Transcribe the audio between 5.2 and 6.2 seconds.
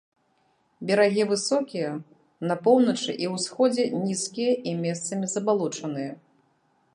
забалочаныя.